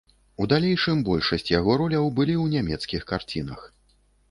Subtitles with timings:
[0.43, 3.71] У далейшым большасць яго роляў былі ў нямецкіх карцінах.